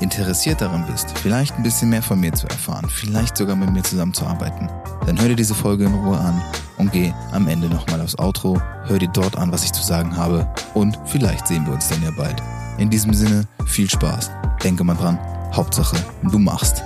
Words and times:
interessiert 0.00 0.60
daran 0.60 0.86
bist, 0.86 1.18
vielleicht 1.18 1.56
ein 1.56 1.62
bisschen 1.62 1.90
mehr 1.90 2.02
von 2.02 2.20
mir 2.20 2.32
zu 2.32 2.46
erfahren, 2.46 2.88
vielleicht 2.88 3.36
sogar 3.36 3.56
mit 3.56 3.72
mir 3.72 3.82
zusammenzuarbeiten, 3.82 4.68
dann 5.06 5.20
hör 5.20 5.28
dir 5.28 5.36
diese 5.36 5.54
Folge 5.54 5.84
in 5.84 5.94
Ruhe 5.94 6.18
an 6.18 6.42
und 6.78 6.92
geh 6.92 7.12
am 7.32 7.48
Ende 7.48 7.68
nochmal 7.68 8.00
aufs 8.00 8.18
Outro, 8.18 8.60
hör 8.84 8.98
dir 8.98 9.08
dort 9.08 9.36
an, 9.36 9.52
was 9.52 9.64
ich 9.64 9.72
zu 9.72 9.82
sagen 9.82 10.16
habe 10.16 10.46
und 10.74 10.98
vielleicht 11.06 11.46
sehen 11.46 11.66
wir 11.66 11.72
uns 11.72 11.88
dann 11.88 12.02
ja 12.02 12.10
bald. 12.10 12.42
In 12.78 12.90
diesem 12.90 13.14
Sinne, 13.14 13.46
viel 13.66 13.88
Spaß. 13.88 14.30
Denke 14.62 14.84
mal 14.84 14.94
dran, 14.94 15.18
Hauptsache, 15.54 15.96
du 16.30 16.38
machst. 16.38 16.82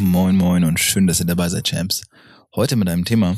Moin 0.00 0.36
Moin 0.36 0.64
und 0.64 0.78
schön, 0.78 1.08
dass 1.08 1.18
ihr 1.18 1.26
dabei 1.26 1.48
seid, 1.48 1.66
Champs. 1.66 2.02
Heute 2.54 2.76
mit 2.76 2.88
einem 2.88 3.04
Thema, 3.04 3.36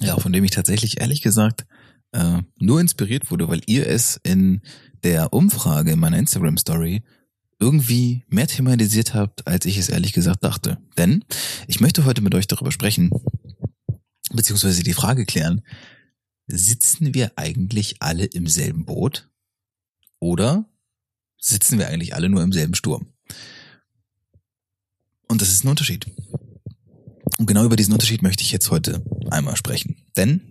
ja, 0.00 0.16
von 0.18 0.32
dem 0.32 0.44
ich 0.44 0.50
tatsächlich 0.50 1.00
ehrlich 1.00 1.22
gesagt 1.22 1.66
äh, 2.12 2.42
nur 2.58 2.80
inspiriert 2.80 3.30
wurde, 3.30 3.48
weil 3.48 3.60
ihr 3.66 3.86
es 3.86 4.20
in 4.22 4.62
der 5.02 5.32
Umfrage 5.32 5.92
in 5.92 6.00
meiner 6.00 6.18
Instagram 6.18 6.56
Story 6.56 7.02
irgendwie 7.58 8.24
mehr 8.28 8.46
thematisiert 8.46 9.14
habt, 9.14 9.46
als 9.46 9.66
ich 9.66 9.76
es 9.76 9.90
ehrlich 9.90 10.12
gesagt 10.12 10.42
dachte. 10.44 10.78
Denn 10.96 11.24
ich 11.68 11.80
möchte 11.80 12.04
heute 12.04 12.22
mit 12.22 12.34
euch 12.34 12.46
darüber 12.46 12.72
sprechen, 12.72 13.10
beziehungsweise 14.32 14.82
die 14.82 14.94
Frage 14.94 15.26
klären, 15.26 15.62
sitzen 16.46 17.14
wir 17.14 17.32
eigentlich 17.36 17.96
alle 18.00 18.24
im 18.24 18.46
selben 18.46 18.84
Boot? 18.84 19.28
Oder 20.18 20.68
sitzen 21.38 21.78
wir 21.78 21.88
eigentlich 21.88 22.14
alle 22.14 22.28
nur 22.28 22.42
im 22.42 22.52
selben 22.52 22.74
Sturm? 22.74 23.06
Und 25.28 25.40
das 25.40 25.50
ist 25.50 25.64
ein 25.64 25.68
Unterschied. 25.68 26.06
Und 27.38 27.46
genau 27.46 27.64
über 27.64 27.76
diesen 27.76 27.92
Unterschied 27.92 28.22
möchte 28.22 28.42
ich 28.42 28.52
jetzt 28.52 28.70
heute 28.70 29.02
einmal 29.30 29.56
sprechen. 29.56 29.96
Denn 30.16 30.49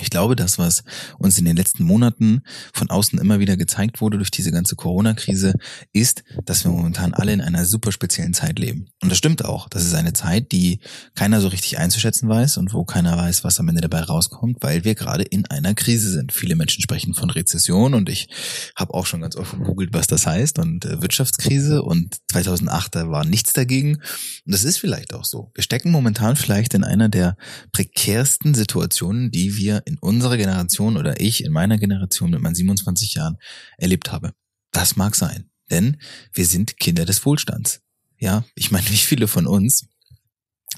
ich 0.00 0.10
glaube, 0.10 0.36
das, 0.36 0.58
was 0.58 0.84
uns 1.18 1.38
in 1.38 1.44
den 1.44 1.56
letzten 1.56 1.84
Monaten 1.84 2.42
von 2.72 2.90
außen 2.90 3.18
immer 3.18 3.38
wieder 3.40 3.56
gezeigt 3.56 4.00
wurde 4.00 4.16
durch 4.16 4.30
diese 4.30 4.52
ganze 4.52 4.76
Corona-Krise, 4.76 5.54
ist, 5.92 6.24
dass 6.44 6.64
wir 6.64 6.70
momentan 6.70 7.14
alle 7.14 7.32
in 7.32 7.40
einer 7.40 7.64
super 7.64 7.92
speziellen 7.92 8.34
Zeit 8.34 8.58
leben. 8.58 8.88
Und 9.02 9.10
das 9.10 9.18
stimmt 9.18 9.44
auch. 9.44 9.68
Das 9.68 9.84
ist 9.84 9.94
eine 9.94 10.12
Zeit, 10.12 10.52
die 10.52 10.80
keiner 11.14 11.40
so 11.40 11.48
richtig 11.48 11.78
einzuschätzen 11.78 12.28
weiß 12.28 12.56
und 12.58 12.72
wo 12.72 12.84
keiner 12.84 13.16
weiß, 13.16 13.44
was 13.44 13.60
am 13.60 13.68
Ende 13.68 13.82
dabei 13.82 14.00
rauskommt, 14.00 14.58
weil 14.60 14.84
wir 14.84 14.94
gerade 14.94 15.22
in 15.22 15.46
einer 15.46 15.74
Krise 15.74 16.10
sind. 16.10 16.32
Viele 16.32 16.56
Menschen 16.56 16.82
sprechen 16.82 17.14
von 17.14 17.30
Rezession 17.30 17.94
und 17.94 18.08
ich 18.08 18.28
habe 18.76 18.94
auch 18.94 19.06
schon 19.06 19.20
ganz 19.20 19.36
oft 19.36 19.52
gegoogelt, 19.52 19.90
was 19.92 20.06
das 20.06 20.26
heißt 20.26 20.58
und 20.58 20.84
äh, 20.84 21.02
Wirtschaftskrise 21.02 21.82
und 21.82 22.16
2008 22.30 22.94
da 22.94 23.10
war 23.10 23.24
nichts 23.24 23.52
dagegen. 23.52 23.96
Und 23.96 24.54
das 24.54 24.64
ist 24.64 24.78
vielleicht 24.78 25.14
auch 25.14 25.24
so. 25.24 25.50
Wir 25.54 25.62
stecken 25.62 25.90
momentan 25.90 26.36
vielleicht 26.36 26.74
in 26.74 26.84
einer 26.84 27.08
der 27.08 27.36
prekärsten 27.72 28.54
Situationen, 28.54 29.30
die 29.30 29.56
wir 29.56 29.82
in 29.90 29.98
unserer 29.98 30.36
Generation 30.36 30.96
oder 30.96 31.20
ich 31.20 31.44
in 31.44 31.52
meiner 31.52 31.78
Generation 31.78 32.30
mit 32.30 32.40
meinen 32.40 32.54
27 32.54 33.14
Jahren 33.14 33.36
erlebt 33.76 34.12
habe. 34.12 34.32
Das 34.72 34.96
mag 34.96 35.16
sein, 35.16 35.50
denn 35.70 35.98
wir 36.32 36.46
sind 36.46 36.78
Kinder 36.78 37.04
des 37.04 37.24
Wohlstands. 37.26 37.80
Ja, 38.18 38.44
ich 38.54 38.70
meine, 38.70 38.88
wie 38.88 38.96
viele 38.96 39.28
von 39.28 39.46
uns 39.46 39.88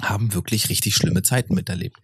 haben 0.00 0.32
wirklich 0.32 0.70
richtig 0.70 0.94
schlimme 0.94 1.22
Zeiten 1.22 1.54
miterlebt. 1.54 1.98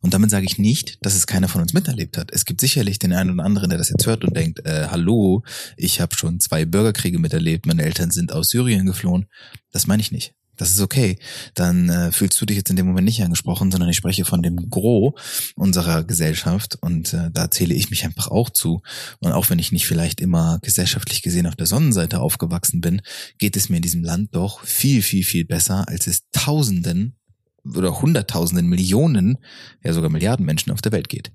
Und 0.00 0.14
damit 0.14 0.30
sage 0.30 0.46
ich 0.46 0.56
nicht, 0.56 1.04
dass 1.04 1.14
es 1.14 1.26
keiner 1.26 1.48
von 1.48 1.60
uns 1.60 1.74
miterlebt 1.74 2.16
hat. 2.16 2.30
Es 2.32 2.46
gibt 2.46 2.60
sicherlich 2.60 2.98
den 2.98 3.12
einen 3.12 3.30
oder 3.30 3.44
anderen, 3.44 3.68
der 3.68 3.78
das 3.78 3.90
jetzt 3.90 4.06
hört 4.06 4.24
und 4.24 4.34
denkt, 4.34 4.64
äh, 4.64 4.88
hallo, 4.90 5.42
ich 5.76 6.00
habe 6.00 6.16
schon 6.16 6.40
zwei 6.40 6.64
Bürgerkriege 6.64 7.18
miterlebt, 7.18 7.66
meine 7.66 7.82
Eltern 7.82 8.10
sind 8.10 8.32
aus 8.32 8.48
Syrien 8.48 8.86
geflohen. 8.86 9.26
Das 9.72 9.86
meine 9.86 10.00
ich 10.00 10.10
nicht. 10.10 10.34
Das 10.56 10.70
ist 10.70 10.80
okay. 10.80 11.18
Dann 11.54 11.88
äh, 11.88 12.12
fühlst 12.12 12.40
du 12.40 12.46
dich 12.46 12.56
jetzt 12.56 12.70
in 12.70 12.76
dem 12.76 12.86
Moment 12.86 13.06
nicht 13.06 13.22
angesprochen, 13.22 13.70
sondern 13.70 13.90
ich 13.90 13.96
spreche 13.96 14.24
von 14.24 14.42
dem 14.42 14.70
Gros 14.70 15.14
unserer 15.56 16.04
Gesellschaft 16.04 16.76
und 16.80 17.12
äh, 17.12 17.30
da 17.32 17.50
zähle 17.50 17.74
ich 17.74 17.90
mich 17.90 18.04
einfach 18.04 18.28
auch 18.28 18.50
zu. 18.50 18.82
Und 19.20 19.32
auch 19.32 19.50
wenn 19.50 19.58
ich 19.58 19.72
nicht 19.72 19.86
vielleicht 19.86 20.20
immer 20.20 20.58
gesellschaftlich 20.62 21.22
gesehen 21.22 21.46
auf 21.46 21.56
der 21.56 21.66
Sonnenseite 21.66 22.20
aufgewachsen 22.20 22.80
bin, 22.80 23.02
geht 23.38 23.56
es 23.56 23.68
mir 23.68 23.76
in 23.76 23.82
diesem 23.82 24.04
Land 24.04 24.34
doch 24.34 24.60
viel, 24.64 25.02
viel, 25.02 25.24
viel 25.24 25.44
besser, 25.44 25.88
als 25.88 26.06
es 26.06 26.22
Tausenden 26.32 27.16
oder 27.64 28.00
Hunderttausenden, 28.00 28.68
Millionen, 28.68 29.38
ja 29.82 29.92
sogar 29.92 30.10
Milliarden 30.10 30.44
Menschen 30.44 30.70
auf 30.70 30.82
der 30.82 30.92
Welt 30.92 31.08
geht. 31.08 31.32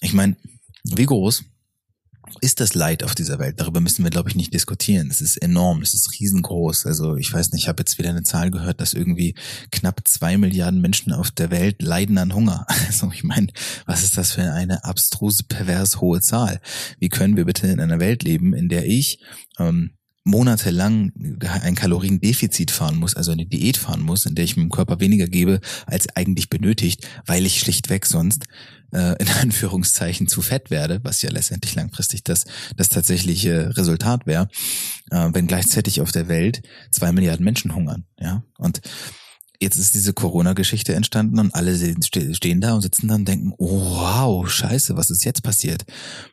Ich 0.00 0.12
meine, 0.12 0.36
wie 0.84 1.06
groß 1.06 1.44
ist 2.40 2.60
das 2.60 2.74
Leid 2.74 3.02
auf 3.04 3.14
dieser 3.14 3.38
Welt? 3.38 3.60
Darüber 3.60 3.80
müssen 3.80 4.04
wir, 4.04 4.10
glaube 4.10 4.28
ich, 4.28 4.36
nicht 4.36 4.54
diskutieren. 4.54 5.08
Es 5.10 5.20
ist 5.20 5.36
enorm, 5.36 5.82
es 5.82 5.94
ist 5.94 6.18
riesengroß. 6.18 6.86
Also 6.86 7.16
ich 7.16 7.32
weiß 7.32 7.52
nicht, 7.52 7.62
ich 7.62 7.68
habe 7.68 7.80
jetzt 7.80 7.98
wieder 7.98 8.10
eine 8.10 8.22
Zahl 8.22 8.50
gehört, 8.50 8.80
dass 8.80 8.94
irgendwie 8.94 9.34
knapp 9.70 10.00
zwei 10.06 10.36
Milliarden 10.38 10.80
Menschen 10.80 11.12
auf 11.12 11.30
der 11.30 11.50
Welt 11.50 11.82
leiden 11.82 12.18
an 12.18 12.34
Hunger. 12.34 12.66
Also 12.90 13.12
ich 13.12 13.22
meine, 13.22 13.46
was 13.86 14.02
ist 14.02 14.16
das 14.16 14.32
für 14.32 14.42
eine 14.52 14.84
abstruse, 14.84 15.44
pervers 15.44 16.00
hohe 16.00 16.20
Zahl? 16.20 16.60
Wie 16.98 17.08
können 17.08 17.36
wir 17.36 17.44
bitte 17.44 17.68
in 17.68 17.78
einer 17.78 18.00
Welt 18.00 18.24
leben, 18.24 18.52
in 18.52 18.68
der 18.68 18.84
ich 18.84 19.20
ähm, 19.58 19.92
monatelang 20.24 21.12
ein 21.62 21.74
Kaloriendefizit 21.74 22.70
fahren 22.70 22.96
muss, 22.96 23.14
also 23.14 23.32
eine 23.32 23.46
Diät 23.46 23.76
fahren 23.76 24.02
muss, 24.02 24.26
in 24.26 24.34
der 24.34 24.44
ich 24.44 24.56
meinem 24.56 24.70
Körper 24.70 25.00
weniger 25.00 25.26
gebe, 25.26 25.60
als 25.86 26.08
eigentlich 26.14 26.50
benötigt, 26.50 27.08
weil 27.26 27.46
ich 27.46 27.60
schlichtweg 27.60 28.06
sonst 28.06 28.46
äh, 28.92 29.16
in 29.22 29.28
Anführungszeichen 29.40 30.28
zu 30.28 30.42
fett 30.42 30.70
werde, 30.70 31.00
was 31.02 31.22
ja 31.22 31.30
letztendlich 31.30 31.74
langfristig 31.74 32.24
das, 32.24 32.44
das 32.76 32.88
tatsächliche 32.88 33.76
Resultat 33.76 34.26
wäre, 34.26 34.48
äh, 35.10 35.28
wenn 35.32 35.46
gleichzeitig 35.46 36.00
auf 36.00 36.12
der 36.12 36.28
Welt 36.28 36.62
zwei 36.90 37.12
Milliarden 37.12 37.44
Menschen 37.44 37.74
hungern. 37.74 38.04
Ja, 38.18 38.42
und 38.58 38.80
jetzt 39.60 39.76
ist 39.76 39.94
diese 39.94 40.14
Corona-Geschichte 40.14 40.94
entstanden 40.94 41.38
und 41.38 41.54
alle 41.54 41.76
stehen 42.02 42.60
da 42.60 42.74
und 42.74 42.80
sitzen 42.80 43.08
da 43.08 43.14
und 43.16 43.28
denken, 43.28 43.52
oh, 43.58 43.80
wow, 43.80 44.50
scheiße, 44.50 44.96
was 44.96 45.10
ist 45.10 45.24
jetzt 45.24 45.42
passiert? 45.42 45.84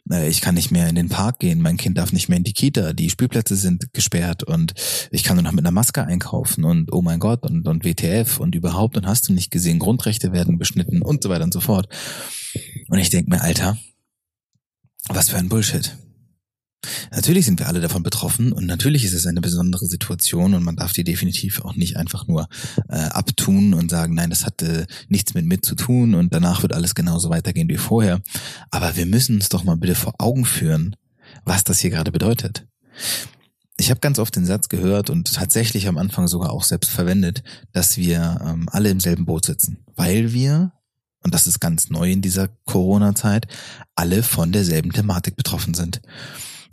Äh, 0.09 0.29
ich 0.29 0.41
kann 0.41 0.55
nicht 0.55 0.71
mehr 0.71 0.87
in 0.87 0.95
den 0.95 1.09
Park 1.09 1.39
gehen, 1.39 1.61
mein 1.61 1.77
Kind 1.77 1.97
darf 1.97 2.13
nicht 2.13 2.29
mehr 2.29 2.37
in 2.37 2.43
die 2.43 2.53
Kita, 2.53 2.93
die 2.93 3.09
Spielplätze 3.09 3.55
sind 3.55 3.93
gesperrt 3.93 4.43
und 4.43 4.73
ich 5.11 5.23
kann 5.23 5.35
nur 5.35 5.43
noch 5.43 5.51
mit 5.51 5.65
einer 5.65 5.71
Maske 5.71 6.05
einkaufen 6.05 6.63
und 6.63 6.93
oh 6.93 7.01
mein 7.01 7.19
Gott 7.19 7.43
und, 7.43 7.67
und 7.67 7.83
WTF 7.83 8.39
und 8.39 8.55
überhaupt 8.55 8.97
und 8.97 9.05
hast 9.05 9.27
du 9.27 9.33
nicht 9.33 9.51
gesehen, 9.51 9.79
Grundrechte 9.79 10.31
werden 10.31 10.57
beschnitten 10.57 11.01
und 11.01 11.21
so 11.21 11.29
weiter 11.29 11.43
und 11.43 11.53
so 11.53 11.59
fort. 11.59 11.89
Und 12.87 12.97
ich 12.99 13.09
denke 13.09 13.29
mir, 13.29 13.41
Alter, 13.41 13.77
was 15.09 15.29
für 15.29 15.37
ein 15.37 15.49
Bullshit. 15.49 15.97
Natürlich 17.11 17.45
sind 17.45 17.59
wir 17.59 17.67
alle 17.67 17.81
davon 17.81 18.03
betroffen 18.03 18.51
und 18.51 18.65
natürlich 18.65 19.03
ist 19.03 19.13
es 19.13 19.25
eine 19.25 19.41
besondere 19.41 19.87
Situation 19.87 20.53
und 20.53 20.63
man 20.63 20.75
darf 20.75 20.93
die 20.93 21.03
definitiv 21.03 21.61
auch 21.61 21.75
nicht 21.75 21.97
einfach 21.97 22.27
nur 22.27 22.47
äh, 22.89 22.97
abtun 22.97 23.73
und 23.73 23.89
sagen, 23.89 24.13
nein, 24.13 24.29
das 24.29 24.45
hat 24.45 24.61
äh, 24.61 24.85
nichts 25.09 25.33
mit 25.33 25.45
mit 25.45 25.65
zu 25.65 25.75
tun 25.75 26.13
und 26.13 26.33
danach 26.33 26.61
wird 26.61 26.73
alles 26.73 26.95
genauso 26.95 27.29
weitergehen 27.29 27.69
wie 27.69 27.77
vorher. 27.77 28.21
Aber 28.71 28.95
wir 28.95 29.05
müssen 29.05 29.35
uns 29.35 29.49
doch 29.49 29.63
mal 29.63 29.77
bitte 29.77 29.95
vor 29.95 30.13
Augen 30.19 30.45
führen, 30.45 30.95
was 31.45 31.63
das 31.63 31.79
hier 31.79 31.89
gerade 31.89 32.11
bedeutet. 32.11 32.67
Ich 33.79 33.89
habe 33.89 33.99
ganz 33.99 34.19
oft 34.19 34.35
den 34.35 34.45
Satz 34.45 34.69
gehört 34.69 35.09
und 35.09 35.33
tatsächlich 35.33 35.87
am 35.87 35.97
Anfang 35.97 36.27
sogar 36.27 36.51
auch 36.51 36.63
selbst 36.63 36.89
verwendet, 36.89 37.43
dass 37.73 37.97
wir 37.97 38.39
ähm, 38.43 38.67
alle 38.71 38.89
im 38.89 38.99
selben 38.99 39.25
Boot 39.25 39.45
sitzen, 39.45 39.79
weil 39.95 40.33
wir 40.33 40.71
und 41.23 41.33
das 41.33 41.47
ist 41.47 41.59
ganz 41.59 41.89
neu 41.89 42.11
in 42.11 42.21
dieser 42.21 42.47
Corona-Zeit, 42.65 43.47
alle 43.95 44.23
von 44.23 44.53
derselben 44.53 44.93
Thematik 44.93 45.35
betroffen 45.35 45.73
sind. 45.73 45.99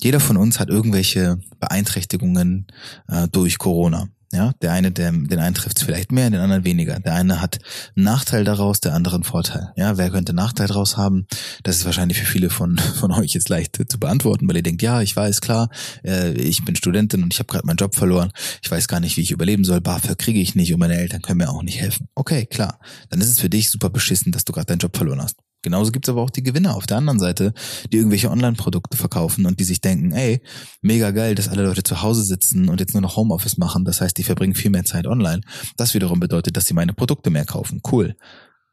Jeder 0.00 0.20
von 0.20 0.36
uns 0.36 0.60
hat 0.60 0.68
irgendwelche 0.68 1.38
Beeinträchtigungen 1.60 2.66
äh, 3.08 3.28
durch 3.28 3.58
Corona. 3.58 4.08
Ja, 4.34 4.52
der 4.62 4.72
eine, 4.72 4.90
der, 4.90 5.12
den 5.12 5.38
einen 5.38 5.54
trifft 5.54 5.78
es 5.78 5.84
vielleicht 5.84 6.10
mehr, 6.10 6.28
den 6.28 6.40
anderen 6.40 6.64
weniger. 6.64 6.98
Der 6.98 7.14
eine 7.14 7.40
hat 7.40 7.60
einen 7.94 8.04
Nachteil 8.04 8.42
daraus, 8.42 8.80
der 8.80 8.92
andere 8.92 9.14
einen 9.14 9.22
Vorteil. 9.22 9.72
Ja, 9.76 9.96
wer 9.96 10.10
könnte 10.10 10.32
Nachteil 10.32 10.66
daraus 10.66 10.96
haben? 10.96 11.28
Das 11.62 11.76
ist 11.76 11.84
wahrscheinlich 11.84 12.18
für 12.18 12.26
viele 12.26 12.50
von, 12.50 12.76
von 12.98 13.12
euch 13.12 13.32
jetzt 13.32 13.48
leicht 13.48 13.76
zu 13.76 13.98
beantworten, 13.98 14.48
weil 14.48 14.56
ihr 14.56 14.64
denkt, 14.64 14.82
ja, 14.82 15.00
ich 15.02 15.14
weiß, 15.14 15.40
klar, 15.40 15.68
äh, 16.04 16.32
ich 16.32 16.64
bin 16.64 16.74
Studentin 16.74 17.22
und 17.22 17.32
ich 17.32 17.38
habe 17.38 17.46
gerade 17.46 17.64
meinen 17.64 17.76
Job 17.76 17.94
verloren. 17.94 18.32
Ich 18.60 18.68
weiß 18.68 18.88
gar 18.88 18.98
nicht, 18.98 19.16
wie 19.16 19.20
ich 19.20 19.30
überleben 19.30 19.62
soll. 19.62 19.80
BAföG 19.80 20.18
kriege 20.18 20.40
ich 20.40 20.56
nicht 20.56 20.72
und 20.72 20.80
meine 20.80 20.96
Eltern 20.96 21.22
können 21.22 21.38
mir 21.38 21.50
auch 21.50 21.62
nicht 21.62 21.80
helfen. 21.80 22.08
Okay, 22.16 22.46
klar. 22.46 22.80
Dann 23.10 23.20
ist 23.20 23.30
es 23.30 23.38
für 23.38 23.50
dich 23.50 23.70
super 23.70 23.88
beschissen, 23.88 24.32
dass 24.32 24.44
du 24.44 24.52
gerade 24.52 24.66
deinen 24.66 24.78
Job 24.78 24.96
verloren 24.96 25.22
hast. 25.22 25.36
Genauso 25.64 25.90
gibt's 25.90 26.08
aber 26.08 26.22
auch 26.22 26.30
die 26.30 26.42
Gewinner 26.42 26.76
auf 26.76 26.86
der 26.86 26.98
anderen 26.98 27.18
Seite, 27.18 27.54
die 27.90 27.96
irgendwelche 27.96 28.30
Online-Produkte 28.30 28.96
verkaufen 28.96 29.46
und 29.46 29.58
die 29.58 29.64
sich 29.64 29.80
denken, 29.80 30.12
ey, 30.12 30.42
mega 30.82 31.10
geil, 31.10 31.34
dass 31.34 31.48
alle 31.48 31.64
Leute 31.64 31.82
zu 31.82 32.02
Hause 32.02 32.22
sitzen 32.22 32.68
und 32.68 32.80
jetzt 32.80 32.92
nur 32.92 33.00
noch 33.00 33.16
Homeoffice 33.16 33.56
machen. 33.56 33.84
Das 33.84 34.00
heißt, 34.00 34.16
die 34.16 34.24
verbringen 34.24 34.54
viel 34.54 34.70
mehr 34.70 34.84
Zeit 34.84 35.06
online. 35.06 35.40
Das 35.76 35.94
wiederum 35.94 36.20
bedeutet, 36.20 36.56
dass 36.56 36.66
sie 36.66 36.74
meine 36.74 36.92
Produkte 36.92 37.30
mehr 37.30 37.46
kaufen. 37.46 37.80
Cool. 37.90 38.14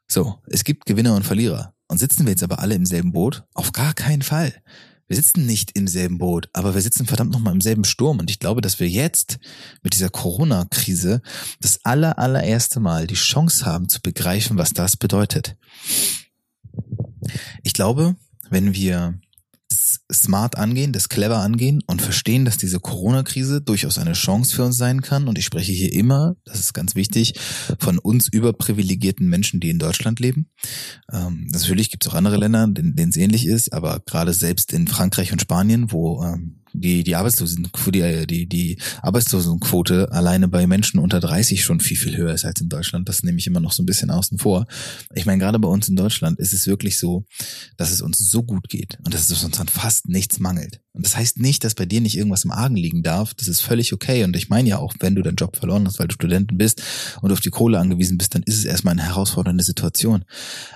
So, 0.08 0.36
es 0.48 0.66
gibt 0.66 0.86
Gewinner 0.86 1.16
und 1.16 1.26
Verlierer. 1.26 1.74
Und 1.88 1.98
sitzen 1.98 2.26
wir 2.26 2.32
jetzt 2.32 2.44
aber 2.44 2.60
alle 2.60 2.76
im 2.76 2.86
selben 2.86 3.14
Boot? 3.14 3.46
Auf 3.54 3.72
gar 3.72 3.94
keinen 3.94 4.22
Fall. 4.22 4.54
Wir 5.08 5.18
sitzen 5.18 5.46
nicht 5.46 5.78
im 5.78 5.90
selben 5.90 6.20
Boot, 6.20 6.50
aber 6.54 6.74
wir 6.74 6.82
sitzen 6.82 7.06
verdammt 7.06 7.32
nochmal 7.32 7.54
im 7.54 7.60
selben 7.60 7.84
Sturm. 7.84 8.20
Und 8.20 8.30
ich 8.30 8.40
glaube, 8.40 8.62
dass 8.62 8.80
wir 8.80 8.88
jetzt 8.88 9.40
mit 9.84 9.94
dieser 9.94 10.10
Corona-Krise 10.10 11.22
das 11.60 11.80
aller, 11.84 12.18
allererste 12.18 12.80
Mal 12.80 13.08
die 13.08 13.16
Chance 13.16 13.66
haben 13.66 13.90
zu 13.90 14.02
begreifen, 14.02 14.58
was 14.58 14.72
das 14.72 14.96
bedeutet. 14.96 15.58
Ich 17.64 17.74
glaube, 17.74 18.16
wenn 18.50 18.74
wir 18.74 19.20
smart 20.12 20.58
angehen, 20.58 20.92
das 20.92 21.10
clever 21.10 21.38
angehen 21.38 21.82
und 21.88 22.02
verstehen, 22.02 22.46
dass 22.46 22.58
diese 22.58 22.80
Corona-Krise 22.80 23.62
durchaus 23.62 23.98
eine 23.98 24.14
Chance 24.14 24.56
für 24.56 24.64
uns 24.64 24.78
sein 24.78 25.02
kann. 25.02 25.28
Und 25.28 25.38
ich 25.38 25.46
spreche 25.46 25.72
hier 25.72 25.94
immer, 25.94 26.36
das 26.46 26.60
ist 26.60 26.74
ganz 26.74 26.96
wichtig, 26.96 27.34
von 27.80 27.98
uns 27.98 28.28
überprivilegierten 28.28 29.28
Menschen, 29.28 29.60
die 29.60 29.70
in 29.70 29.80
Deutschland 29.80 30.20
leben. 30.20 30.50
Ähm, 31.12 31.48
natürlich 31.52 31.90
gibt 31.90 32.06
es 32.06 32.12
auch 32.12 32.16
andere 32.16 32.38
Länder, 32.38 32.68
denen 32.68 33.10
es 33.10 33.18
ähnlich 33.18 33.48
ist, 33.48 33.74
aber 33.74 34.02
gerade 34.06 34.34
selbst 34.34 34.74
in 34.74 34.88
Frankreich 34.88 35.32
und 35.32 35.42
Spanien, 35.42 35.92
wo 35.92 36.24
ähm, 36.24 36.61
die, 36.74 37.04
die 37.04 37.16
Arbeitslosen, 37.16 37.70
die, 37.88 38.28
die, 38.28 38.48
die 38.48 38.78
Arbeitslosenquote 39.02 40.12
alleine 40.12 40.48
bei 40.48 40.68
Menschen 40.68 41.00
unter 41.00 41.20
30 41.20 41.64
schon 41.64 41.80
viel, 41.80 41.98
viel 41.98 42.18
höher 42.18 42.34
ist 42.34 42.46
als 42.46 42.62
in 42.62 42.70
Deutschland. 42.70 43.10
Das 43.10 43.24
nehme 43.24 43.38
ich 43.38 43.48
immer 43.48 43.60
noch 43.60 43.72
so 43.72 43.84
ein 43.84 43.86
bisschen 43.86 44.12
außen 44.12 44.38
vor. 44.38 44.66
Ich 45.14 45.26
meine, 45.26 45.40
gerade 45.40 45.60
bei 45.60 45.68
uns 45.68 45.90
in 45.90 45.96
Deutschland 45.96 46.40
ist 46.40 46.54
es 46.54 46.68
wirklich 46.68 47.00
so, 47.00 47.26
dass 47.78 47.92
es 47.92 48.02
uns 48.02 48.18
so 48.18 48.44
gut 48.44 48.70
geht 48.70 48.98
und 49.04 49.14
dass 49.14 49.30
es 49.30 49.44
uns 49.44 49.60
an 49.60 49.68
fast 49.68 50.08
nichts 50.08 50.40
mangelt. 50.40 50.80
Und 50.94 51.06
das 51.06 51.16
heißt 51.16 51.40
nicht, 51.40 51.64
dass 51.64 51.74
bei 51.74 51.86
dir 51.86 52.02
nicht 52.02 52.18
irgendwas 52.18 52.44
im 52.44 52.52
Argen 52.52 52.76
liegen 52.76 53.02
darf. 53.02 53.34
Das 53.34 53.48
ist 53.48 53.62
völlig 53.62 53.94
okay. 53.94 54.26
Und 54.26 54.36
ich 54.36 54.50
meine 54.50 54.68
ja 54.68 54.78
auch, 54.78 54.94
wenn 55.00 55.16
du 55.16 55.22
deinen 55.22 55.38
Job 55.38 55.56
verloren 55.56 55.88
hast, 55.88 56.00
weil 56.00 56.08
du 56.08 56.16
Studenten 56.16 56.58
bist 56.58 56.82
und 57.22 57.32
auf 57.32 57.40
die 57.40 57.50
Kohle 57.50 57.80
angewiesen 57.80 58.18
bist, 58.18 58.36
dann 58.36 58.44
ist 58.44 58.58
es 58.58 58.66
erstmal 58.66 58.94
eine 58.94 59.04
herausfordernde 59.04 59.64
Situation. 59.64 60.26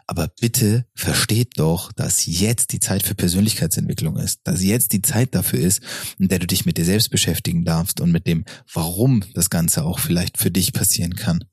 Aber 0.07 0.29
bitte 0.39 0.85
versteht 0.93 1.59
doch, 1.59 1.91
dass 1.91 2.25
jetzt 2.25 2.71
die 2.71 2.79
Zeit 2.79 3.03
für 3.03 3.13
Persönlichkeitsentwicklung 3.13 4.17
ist. 4.17 4.39
Dass 4.45 4.63
jetzt 4.63 4.93
die 4.93 5.01
Zeit 5.01 5.35
dafür 5.35 5.59
ist, 5.59 5.81
in 6.19 6.27
der 6.27 6.39
du 6.39 6.47
dich 6.47 6.65
mit 6.65 6.77
dir 6.77 6.85
selbst 6.85 7.09
beschäftigen 7.09 7.65
darfst 7.65 7.99
und 8.01 8.11
mit 8.11 8.27
dem, 8.27 8.45
warum 8.73 9.23
das 9.33 9.49
Ganze 9.49 9.83
auch 9.83 9.99
vielleicht 9.99 10.37
für 10.37 10.51
dich 10.51 10.73
passieren 10.73 11.15
kann. 11.15 11.43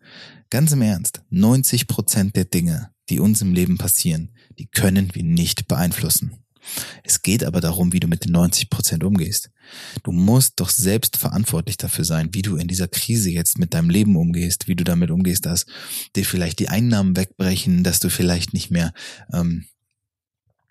Ganz 0.50 0.72
im 0.72 0.82
Ernst, 0.82 1.22
90 1.30 1.86
Prozent 1.86 2.36
der 2.36 2.44
Dinge, 2.44 2.90
die 3.08 3.20
uns 3.20 3.40
im 3.42 3.54
Leben 3.54 3.78
passieren, 3.78 4.32
die 4.58 4.66
können 4.66 5.14
wir 5.14 5.22
nicht 5.22 5.66
beeinflussen. 5.66 6.42
Es 7.02 7.22
geht 7.22 7.44
aber 7.44 7.60
darum, 7.60 7.92
wie 7.92 8.00
du 8.00 8.06
mit 8.06 8.24
den 8.24 8.32
90 8.32 8.70
Prozent 8.70 9.04
umgehst. 9.04 9.50
Du 10.02 10.12
musst 10.12 10.60
doch 10.60 10.70
selbst 10.70 11.16
verantwortlich 11.16 11.76
dafür 11.76 12.04
sein, 12.04 12.30
wie 12.32 12.42
du 12.42 12.56
in 12.56 12.68
dieser 12.68 12.88
Krise 12.88 13.30
jetzt 13.30 13.58
mit 13.58 13.74
deinem 13.74 13.90
Leben 13.90 14.16
umgehst, 14.16 14.68
wie 14.68 14.76
du 14.76 14.84
damit 14.84 15.10
umgehst, 15.10 15.46
dass 15.46 15.66
dir 16.14 16.24
vielleicht 16.24 16.58
die 16.58 16.68
Einnahmen 16.68 17.16
wegbrechen, 17.16 17.82
dass 17.82 18.00
du 18.00 18.10
vielleicht 18.10 18.52
nicht 18.52 18.70
mehr 18.70 18.92
ähm, 19.32 19.64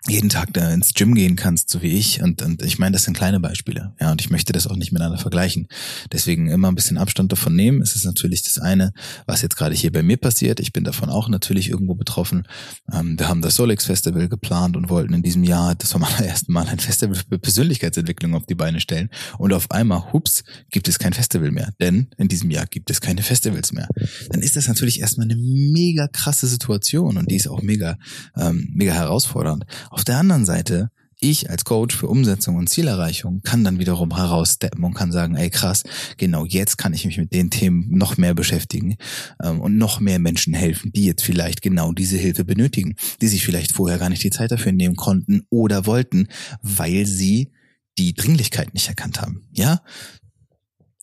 jeden 0.08 0.30
Tag 0.30 0.52
da 0.52 0.72
ins 0.72 0.94
Gym 0.94 1.14
gehen 1.14 1.36
kannst, 1.36 1.70
so 1.70 1.80
wie 1.80 1.92
ich. 1.92 2.22
Und, 2.22 2.42
und 2.42 2.62
ich 2.62 2.78
meine, 2.78 2.92
das 2.92 3.04
sind 3.04 3.16
kleine 3.16 3.38
Beispiele. 3.38 3.94
Ja, 4.00 4.10
und 4.10 4.20
ich 4.20 4.30
möchte 4.30 4.52
das 4.52 4.66
auch 4.66 4.74
nicht 4.74 4.90
miteinander 4.90 5.18
vergleichen. 5.18 5.68
Deswegen 6.10 6.48
immer 6.48 6.68
ein 6.68 6.74
bisschen 6.74 6.98
Abstand 6.98 7.30
davon 7.30 7.54
nehmen. 7.54 7.80
Es 7.82 7.94
ist 7.94 8.04
natürlich 8.04 8.42
das 8.42 8.58
eine, 8.58 8.92
was 9.26 9.42
jetzt 9.42 9.56
gerade 9.56 9.76
hier 9.76 9.92
bei 9.92 10.02
mir 10.02 10.16
passiert. 10.16 10.58
Ich 10.58 10.72
bin 10.72 10.82
davon 10.82 11.08
auch 11.08 11.28
natürlich 11.28 11.68
irgendwo 11.68 11.94
betroffen. 11.94 12.48
Ähm, 12.92 13.16
wir 13.16 13.28
haben 13.28 13.42
das 13.42 13.54
Solex 13.54 13.86
Festival 13.86 14.28
geplant 14.28 14.76
und 14.76 14.90
wollten 14.90 15.14
in 15.14 15.22
diesem 15.22 15.44
Jahr 15.44 15.76
das 15.76 15.92
vom 15.92 16.02
allerersten 16.02 16.52
Mal 16.52 16.66
ein 16.66 16.80
Festival 16.80 17.14
für 17.14 17.38
Persönlichkeitsentwicklung 17.38 18.34
auf 18.34 18.44
die 18.46 18.56
Beine 18.56 18.80
stellen. 18.80 19.08
Und 19.38 19.52
auf 19.52 19.70
einmal, 19.70 20.12
hups, 20.12 20.42
gibt 20.70 20.88
es 20.88 20.98
kein 20.98 21.12
Festival 21.12 21.52
mehr. 21.52 21.70
Denn 21.80 22.08
in 22.18 22.26
diesem 22.26 22.50
Jahr 22.50 22.66
gibt 22.66 22.90
es 22.90 23.00
keine 23.00 23.22
Festivals 23.22 23.72
mehr. 23.72 23.88
Dann 24.30 24.42
ist 24.42 24.56
das 24.56 24.66
natürlich 24.66 25.00
erstmal 25.00 25.30
eine 25.30 25.36
mega 25.36 26.08
krasse 26.08 26.48
Situation 26.48 27.16
und 27.16 27.30
die 27.30 27.36
ist 27.36 27.46
auch 27.46 27.62
mega, 27.62 27.96
ähm, 28.36 28.68
mega 28.74 28.92
herausfordernd. 28.92 29.64
Auf 29.92 30.04
der 30.04 30.16
anderen 30.16 30.46
Seite, 30.46 30.90
ich 31.20 31.50
als 31.50 31.66
Coach 31.66 31.94
für 31.94 32.08
Umsetzung 32.08 32.56
und 32.56 32.68
Zielerreichung 32.68 33.42
kann 33.42 33.62
dann 33.62 33.78
wiederum 33.78 34.16
heraussteppen 34.16 34.82
und 34.82 34.94
kann 34.94 35.12
sagen, 35.12 35.36
ey 35.36 35.50
krass, 35.50 35.84
genau 36.16 36.46
jetzt 36.46 36.78
kann 36.78 36.94
ich 36.94 37.04
mich 37.04 37.18
mit 37.18 37.34
den 37.34 37.50
Themen 37.50 37.90
noch 37.90 38.16
mehr 38.16 38.32
beschäftigen 38.32 38.96
ähm, 39.42 39.60
und 39.60 39.76
noch 39.76 40.00
mehr 40.00 40.18
Menschen 40.18 40.54
helfen, 40.54 40.92
die 40.92 41.04
jetzt 41.04 41.22
vielleicht 41.22 41.60
genau 41.60 41.92
diese 41.92 42.16
Hilfe 42.16 42.42
benötigen, 42.46 42.96
die 43.20 43.28
sich 43.28 43.44
vielleicht 43.44 43.72
vorher 43.72 43.98
gar 43.98 44.08
nicht 44.08 44.24
die 44.24 44.30
Zeit 44.30 44.50
dafür 44.50 44.72
nehmen 44.72 44.96
konnten 44.96 45.42
oder 45.50 45.84
wollten, 45.84 46.28
weil 46.62 47.04
sie 47.04 47.52
die 47.98 48.14
Dringlichkeit 48.14 48.72
nicht 48.72 48.88
erkannt 48.88 49.20
haben. 49.20 49.46
Ja, 49.52 49.82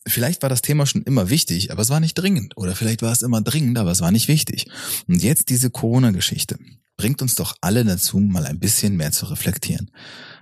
Vielleicht 0.06 0.40
war 0.40 0.48
das 0.48 0.62
Thema 0.62 0.86
schon 0.86 1.02
immer 1.02 1.28
wichtig, 1.28 1.70
aber 1.70 1.82
es 1.82 1.90
war 1.90 2.00
nicht 2.00 2.14
dringend. 2.14 2.56
Oder 2.56 2.74
vielleicht 2.74 3.02
war 3.02 3.12
es 3.12 3.20
immer 3.20 3.42
dringend, 3.42 3.76
aber 3.78 3.90
es 3.90 4.00
war 4.00 4.10
nicht 4.10 4.28
wichtig. 4.28 4.66
Und 5.06 5.22
jetzt 5.22 5.50
diese 5.50 5.68
Corona-Geschichte 5.68 6.58
bringt 7.00 7.22
uns 7.22 7.34
doch 7.34 7.56
alle 7.62 7.82
dazu, 7.82 8.18
mal 8.18 8.44
ein 8.44 8.58
bisschen 8.58 8.94
mehr 8.94 9.10
zu 9.10 9.24
reflektieren. 9.24 9.90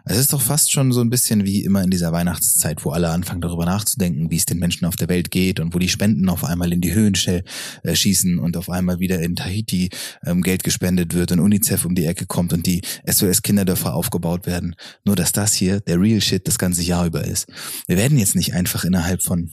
Es 0.05 0.19
ist 0.19 0.33
doch 0.33 0.43
fast 0.43 0.73
schon 0.73 0.91
so 0.91 1.01
ein 1.01 1.09
bisschen 1.09 1.45
wie 1.45 1.63
immer 1.63 1.85
in 1.85 1.91
dieser 1.91 2.11
Weihnachtszeit, 2.11 2.85
wo 2.85 2.91
alle 2.91 3.11
anfangen 3.11 3.41
darüber 3.41 3.65
nachzudenken, 3.65 4.33
wie 4.33 4.37
es 4.37 4.45
den 4.45 4.59
Menschen 4.59 4.85
auf 4.85 4.97
der 4.97 5.09
Welt 5.09 5.31
geht 5.31 5.61
und 5.61 5.73
wo 5.73 5.79
die 5.79 5.89
Spenden 5.89 6.29
auf 6.29 6.43
einmal 6.43 6.73
in 6.73 6.81
die 6.81 6.93
Höhen 6.93 7.15
äh, 7.15 7.95
schießen 7.95 8.41
und 8.41 8.57
auf 8.57 8.71
einmal 8.71 8.99
wieder 8.99 9.21
in 9.21 9.37
Tahiti 9.37 9.91
ähm, 10.27 10.43
Geld 10.43 10.65
gespendet 10.65 11.15
wird 11.15 11.31
und 11.31 11.39
UNICEF 11.39 11.85
um 11.85 11.95
die 11.95 12.07
Ecke 12.07 12.27
kommt 12.27 12.53
und 12.53 12.67
die 12.67 12.83
SOS-Kinderdörfer 13.07 13.95
aufgebaut 13.95 14.47
werden. 14.47 14.75
Nur 15.05 15.15
dass 15.15 15.31
das 15.31 15.55
hier 15.55 15.79
der 15.79 16.01
Real 16.01 16.21
Shit 16.21 16.49
das 16.49 16.59
ganze 16.59 16.83
Jahr 16.83 17.07
über 17.07 17.25
ist. 17.25 17.47
Wir 17.87 17.97
werden 17.97 18.19
jetzt 18.19 18.35
nicht 18.35 18.53
einfach 18.55 18.85
innerhalb 18.85 19.23
von 19.23 19.53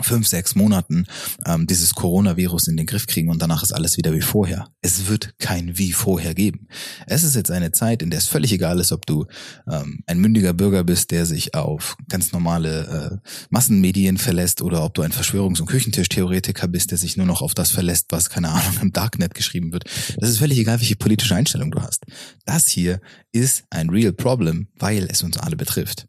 fünf, 0.00 0.26
sechs 0.26 0.54
Monaten 0.54 1.06
ähm, 1.46 1.66
dieses 1.66 1.94
Coronavirus 1.94 2.68
in 2.68 2.76
den 2.76 2.86
Griff 2.86 3.06
kriegen 3.06 3.30
und 3.30 3.40
danach 3.40 3.62
ist 3.62 3.72
alles 3.72 3.96
wieder 3.96 4.12
wie 4.12 4.20
vorher. 4.20 4.68
Es 4.80 5.06
wird 5.06 5.38
kein 5.38 5.78
wie 5.78 5.92
vorher 5.92 6.34
geben. 6.34 6.68
Es 7.06 7.22
ist 7.22 7.36
jetzt 7.36 7.50
eine 7.50 7.70
Zeit, 7.70 8.02
in 8.02 8.10
der 8.10 8.18
es 8.18 8.26
völlig 8.26 8.52
egal 8.52 8.80
ist, 8.80 8.92
ob 8.92 9.06
du 9.06 9.26
ähm, 9.70 10.00
ein 10.06 10.18
mündiger 10.18 10.52
Bürger 10.52 10.82
bist, 10.82 11.10
der 11.10 11.26
sich 11.26 11.54
auf 11.54 11.96
ganz 12.08 12.32
normale 12.32 13.20
äh, 13.22 13.28
Massenmedien 13.50 14.18
verlässt 14.18 14.62
oder 14.62 14.84
ob 14.84 14.94
du 14.94 15.02
ein 15.02 15.12
Verschwörungs- 15.12 15.60
und 15.60 15.66
Küchentischtheoretiker 15.66 16.66
bist, 16.66 16.90
der 16.90 16.98
sich 16.98 17.16
nur 17.16 17.26
noch 17.26 17.42
auf 17.42 17.54
das 17.54 17.70
verlässt, 17.70 18.06
was, 18.10 18.30
keine 18.30 18.50
Ahnung, 18.50 18.78
im 18.82 18.92
Darknet 18.92 19.34
geschrieben 19.34 19.72
wird. 19.72 19.84
Das 20.18 20.28
ist 20.28 20.38
völlig 20.38 20.58
egal, 20.58 20.80
welche 20.80 20.96
politische 20.96 21.36
Einstellung 21.36 21.70
du 21.70 21.80
hast. 21.80 22.04
Das 22.44 22.66
hier 22.66 23.00
ist 23.32 23.64
ein 23.70 23.90
real 23.90 24.12
problem, 24.12 24.68
weil 24.78 25.08
es 25.10 25.22
uns 25.22 25.38
alle 25.38 25.56
betrifft. 25.56 26.06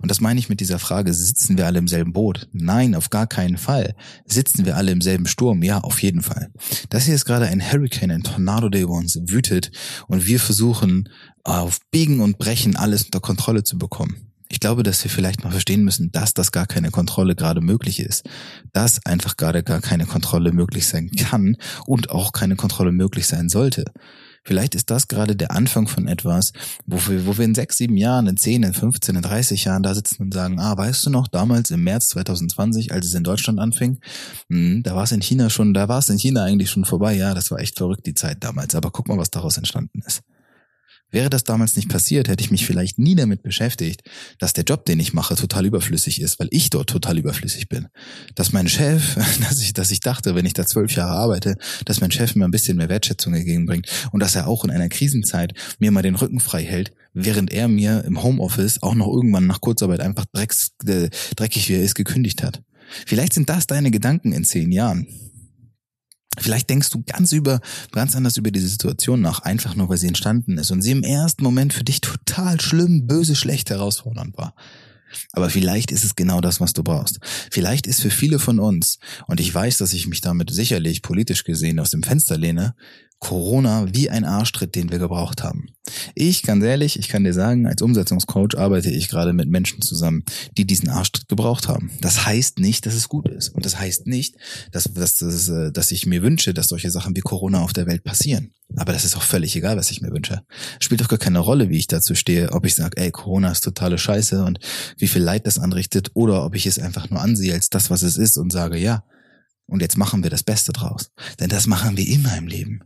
Und 0.00 0.10
das 0.10 0.20
meine 0.20 0.40
ich 0.40 0.48
mit 0.48 0.60
dieser 0.60 0.78
Frage, 0.78 1.12
sitzen 1.12 1.58
wir 1.58 1.66
alle 1.66 1.78
im 1.78 1.88
selben 1.88 2.12
Boot? 2.12 2.48
Nein, 2.52 2.94
auf 2.94 3.10
gar 3.10 3.26
keinen 3.26 3.58
Fall. 3.58 3.94
Sitzen 4.26 4.64
wir 4.64 4.76
alle 4.76 4.92
im 4.92 5.00
selben 5.00 5.26
Sturm? 5.26 5.62
Ja, 5.62 5.78
auf 5.80 6.02
jeden 6.02 6.22
Fall. 6.22 6.50
Das 6.90 7.04
hier 7.04 7.14
ist 7.14 7.24
gerade 7.24 7.46
ein 7.46 7.60
Hurricane, 7.60 8.10
ein 8.10 8.22
Tornado, 8.22 8.68
der 8.68 8.82
über 8.82 8.94
uns 8.94 9.18
wütet 9.26 9.70
und 10.06 10.26
wir 10.26 10.40
versuchen 10.40 11.08
auf 11.44 11.80
Biegen 11.90 12.20
und 12.20 12.38
Brechen 12.38 12.76
alles 12.76 13.04
unter 13.04 13.20
Kontrolle 13.20 13.64
zu 13.64 13.78
bekommen. 13.78 14.28
Ich 14.50 14.60
glaube, 14.60 14.82
dass 14.82 15.04
wir 15.04 15.10
vielleicht 15.10 15.44
mal 15.44 15.50
verstehen 15.50 15.84
müssen, 15.84 16.10
dass 16.10 16.32
das 16.32 16.52
gar 16.52 16.66
keine 16.66 16.90
Kontrolle 16.90 17.34
gerade 17.34 17.60
möglich 17.60 18.00
ist. 18.00 18.24
Dass 18.72 19.04
einfach 19.04 19.36
gerade 19.36 19.62
gar 19.62 19.82
keine 19.82 20.06
Kontrolle 20.06 20.52
möglich 20.52 20.86
sein 20.86 21.10
kann 21.10 21.56
und 21.86 22.10
auch 22.10 22.32
keine 22.32 22.56
Kontrolle 22.56 22.92
möglich 22.92 23.26
sein 23.26 23.50
sollte. 23.50 23.84
Vielleicht 24.48 24.74
ist 24.74 24.88
das 24.88 25.08
gerade 25.08 25.36
der 25.36 25.50
Anfang 25.50 25.88
von 25.88 26.08
etwas, 26.08 26.54
wo 26.86 26.96
wir, 27.06 27.26
wo 27.26 27.36
wir 27.36 27.44
in 27.44 27.54
sechs, 27.54 27.76
sieben 27.76 27.98
Jahren, 27.98 28.26
in 28.26 28.38
zehn, 28.38 28.62
in 28.62 28.72
15, 28.72 29.14
in 29.14 29.20
30 29.20 29.64
Jahren 29.64 29.82
da 29.82 29.94
sitzen 29.94 30.22
und 30.22 30.32
sagen, 30.32 30.58
ah, 30.58 30.74
weißt 30.74 31.04
du 31.04 31.10
noch, 31.10 31.28
damals 31.28 31.70
im 31.70 31.84
März 31.84 32.08
2020, 32.08 32.90
als 32.90 33.04
es 33.04 33.12
in 33.12 33.24
Deutschland 33.24 33.60
anfing, 33.60 33.98
hm, 34.48 34.82
da 34.84 34.96
war 34.96 35.02
es 35.02 35.12
in 35.12 35.20
China 35.20 35.50
schon, 35.50 35.74
da 35.74 35.90
war 35.90 35.98
es 35.98 36.08
in 36.08 36.16
China 36.16 36.44
eigentlich 36.44 36.70
schon 36.70 36.86
vorbei, 36.86 37.14
ja, 37.14 37.34
das 37.34 37.50
war 37.50 37.58
echt 37.58 37.76
verrückt, 37.76 38.06
die 38.06 38.14
Zeit 38.14 38.42
damals. 38.42 38.74
Aber 38.74 38.90
guck 38.90 39.06
mal, 39.08 39.18
was 39.18 39.28
daraus 39.28 39.58
entstanden 39.58 40.00
ist. 40.06 40.22
Wäre 41.10 41.30
das 41.30 41.44
damals 41.44 41.74
nicht 41.76 41.88
passiert, 41.88 42.28
hätte 42.28 42.44
ich 42.44 42.50
mich 42.50 42.66
vielleicht 42.66 42.98
nie 42.98 43.14
damit 43.14 43.42
beschäftigt, 43.42 44.02
dass 44.38 44.52
der 44.52 44.64
Job, 44.64 44.84
den 44.84 45.00
ich 45.00 45.14
mache, 45.14 45.36
total 45.36 45.64
überflüssig 45.64 46.20
ist, 46.20 46.38
weil 46.38 46.48
ich 46.50 46.68
dort 46.68 46.90
total 46.90 47.16
überflüssig 47.16 47.68
bin. 47.68 47.88
Dass 48.34 48.52
mein 48.52 48.68
Chef, 48.68 49.14
dass 49.40 49.62
ich, 49.62 49.72
dass 49.72 49.90
ich 49.90 50.00
dachte, 50.00 50.34
wenn 50.34 50.44
ich 50.44 50.52
da 50.52 50.66
zwölf 50.66 50.94
Jahre 50.94 51.12
arbeite, 51.12 51.56
dass 51.86 52.02
mein 52.02 52.10
Chef 52.10 52.34
mir 52.34 52.44
ein 52.44 52.50
bisschen 52.50 52.76
mehr 52.76 52.90
Wertschätzung 52.90 53.32
entgegenbringt 53.32 53.88
und 54.12 54.20
dass 54.20 54.34
er 54.34 54.46
auch 54.46 54.64
in 54.64 54.70
einer 54.70 54.90
Krisenzeit 54.90 55.54
mir 55.78 55.90
mal 55.92 56.02
den 56.02 56.14
Rücken 56.14 56.40
frei 56.40 56.62
hält, 56.62 56.92
während 57.14 57.52
er 57.52 57.68
mir 57.68 58.04
im 58.04 58.22
Homeoffice 58.22 58.82
auch 58.82 58.94
noch 58.94 59.08
irgendwann 59.08 59.46
nach 59.46 59.62
Kurzarbeit 59.62 60.00
einfach 60.00 60.26
drecks, 60.32 60.72
äh, 60.86 61.08
dreckig 61.36 61.70
wie 61.70 61.74
er 61.74 61.82
ist 61.82 61.94
gekündigt 61.94 62.42
hat. 62.42 62.62
Vielleicht 63.06 63.32
sind 63.32 63.48
das 63.48 63.66
deine 63.66 63.90
Gedanken 63.90 64.32
in 64.32 64.44
zehn 64.44 64.72
Jahren. 64.72 65.06
Vielleicht 66.38 66.70
denkst 66.70 66.90
du 66.90 67.02
ganz 67.04 67.32
über, 67.32 67.60
ganz 67.92 68.16
anders 68.16 68.36
über 68.36 68.50
diese 68.50 68.68
Situation 68.68 69.20
nach, 69.20 69.40
einfach 69.40 69.74
nur 69.74 69.88
weil 69.88 69.98
sie 69.98 70.08
entstanden 70.08 70.58
ist 70.58 70.70
und 70.70 70.82
sie 70.82 70.92
im 70.92 71.02
ersten 71.02 71.44
Moment 71.44 71.72
für 71.72 71.84
dich 71.84 72.00
total 72.00 72.60
schlimm, 72.60 73.06
böse, 73.06 73.34
schlecht, 73.34 73.70
herausfordernd 73.70 74.36
war. 74.36 74.54
Aber 75.32 75.50
vielleicht 75.50 75.90
ist 75.90 76.04
es 76.04 76.16
genau 76.16 76.40
das, 76.40 76.60
was 76.60 76.72
du 76.72 76.82
brauchst. 76.82 77.18
Vielleicht 77.50 77.86
ist 77.86 78.02
für 78.02 78.10
viele 78.10 78.38
von 78.38 78.58
uns, 78.58 78.98
und 79.26 79.40
ich 79.40 79.54
weiß, 79.54 79.78
dass 79.78 79.92
ich 79.92 80.06
mich 80.06 80.20
damit 80.20 80.50
sicherlich 80.50 81.02
politisch 81.02 81.44
gesehen 81.44 81.80
aus 81.80 81.90
dem 81.90 82.02
Fenster 82.02 82.36
lehne, 82.36 82.74
Corona 83.20 83.86
wie 83.92 84.10
ein 84.10 84.24
Arschtritt, 84.24 84.74
den 84.74 84.90
wir 84.90 84.98
gebraucht 84.98 85.42
haben. 85.42 85.66
Ich, 86.14 86.42
ganz 86.42 86.62
ehrlich, 86.62 86.98
ich 86.98 87.08
kann 87.08 87.24
dir 87.24 87.34
sagen, 87.34 87.66
als 87.66 87.82
Umsetzungscoach 87.82 88.56
arbeite 88.56 88.90
ich 88.90 89.08
gerade 89.08 89.32
mit 89.32 89.48
Menschen 89.48 89.82
zusammen, 89.82 90.24
die 90.56 90.66
diesen 90.66 90.88
Arschtritt 90.88 91.28
gebraucht 91.28 91.66
haben. 91.66 91.90
Das 92.00 92.26
heißt 92.26 92.58
nicht, 92.58 92.86
dass 92.86 92.94
es 92.94 93.08
gut 93.08 93.28
ist. 93.28 93.48
Und 93.48 93.64
das 93.64 93.78
heißt 93.78 94.06
nicht, 94.06 94.36
dass, 94.70 94.84
dass, 94.84 95.16
dass, 95.16 95.48
äh, 95.48 95.72
dass 95.72 95.90
ich 95.90 96.06
mir 96.06 96.22
wünsche, 96.22 96.54
dass 96.54 96.68
solche 96.68 96.90
Sachen 96.90 97.16
wie 97.16 97.20
Corona 97.20 97.60
auf 97.60 97.72
der 97.72 97.86
Welt 97.86 98.04
passieren. 98.04 98.52
Aber 98.76 98.92
das 98.92 99.04
ist 99.04 99.16
auch 99.16 99.22
völlig 99.22 99.56
egal, 99.56 99.76
was 99.76 99.90
ich 99.90 100.00
mir 100.00 100.12
wünsche. 100.12 100.42
Spielt 100.78 101.00
doch 101.00 101.08
gar 101.08 101.18
keine 101.18 101.38
Rolle, 101.38 101.70
wie 101.70 101.78
ich 101.78 101.86
dazu 101.86 102.14
stehe, 102.14 102.52
ob 102.52 102.66
ich 102.66 102.74
sage, 102.74 103.00
ey, 103.00 103.10
Corona 103.10 103.50
ist 103.50 103.64
totale 103.64 103.98
Scheiße 103.98 104.44
und 104.44 104.60
wie 104.98 105.08
viel 105.08 105.22
Leid 105.22 105.46
das 105.46 105.58
anrichtet, 105.58 106.10
oder 106.14 106.44
ob 106.44 106.54
ich 106.54 106.66
es 106.66 106.78
einfach 106.78 107.10
nur 107.10 107.20
ansehe 107.20 107.54
als 107.54 107.70
das, 107.70 107.90
was 107.90 108.02
es 108.02 108.16
ist 108.16 108.36
und 108.36 108.52
sage, 108.52 108.78
ja, 108.78 109.04
und 109.66 109.82
jetzt 109.82 109.96
machen 109.96 110.22
wir 110.22 110.30
das 110.30 110.42
Beste 110.42 110.72
draus. 110.72 111.10
Denn 111.40 111.48
das 111.48 111.66
machen 111.66 111.96
wir 111.96 112.06
immer 112.06 112.36
im 112.36 112.46
Leben. 112.46 112.80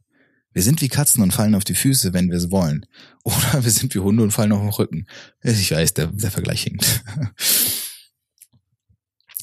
Wir 0.53 0.63
sind 0.63 0.81
wie 0.81 0.89
Katzen 0.89 1.23
und 1.23 1.33
fallen 1.33 1.55
auf 1.55 1.65
die 1.65 1.75
Füße, 1.75 2.13
wenn 2.13 2.31
wir 2.31 2.37
es 2.37 2.51
wollen. 2.51 2.87
Oder 3.25 3.65
wir 3.65 3.71
sind 3.71 3.95
wie 3.95 4.01
Hunde 4.01 4.23
und 4.23 4.33
fallen 4.33 4.53
auf 4.53 4.61
den 4.61 4.71
Rücken. 4.71 5.07
Ich 5.43 5.71
weiß, 5.71 5.95
der, 5.95 6.09
der 6.09 6.31
Vergleich 6.31 6.63
hinkt. 6.63 7.05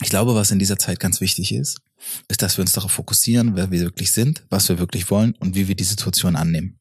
Ich 0.01 0.09
glaube, 0.09 0.33
was 0.33 0.51
in 0.51 0.59
dieser 0.59 0.77
Zeit 0.77 0.99
ganz 0.99 1.19
wichtig 1.19 1.53
ist, 1.53 1.81
ist, 2.29 2.41
dass 2.41 2.57
wir 2.57 2.61
uns 2.61 2.71
darauf 2.71 2.91
fokussieren, 2.91 3.55
wer 3.55 3.69
wir 3.69 3.81
wirklich 3.81 4.11
sind, 4.11 4.43
was 4.49 4.69
wir 4.69 4.79
wirklich 4.79 5.11
wollen 5.11 5.35
und 5.39 5.55
wie 5.55 5.67
wir 5.67 5.75
die 5.75 5.83
Situation 5.83 6.37
annehmen. 6.37 6.79